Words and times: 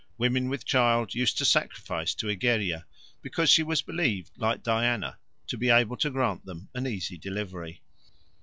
Women 0.17 0.49
with 0.49 0.65
child 0.65 1.13
used 1.13 1.37
to 1.37 1.45
sacrifice 1.45 2.15
to 2.15 2.27
Egeria, 2.27 2.85
because 3.21 3.51
she 3.51 3.61
was 3.61 3.83
believed, 3.83 4.31
like 4.35 4.63
Diana, 4.63 5.19
to 5.45 5.59
be 5.59 5.69
able 5.69 5.95
to 5.97 6.09
grant 6.09 6.43
them 6.43 6.69
an 6.73 6.87
easy 6.87 7.19
delivery. 7.19 7.83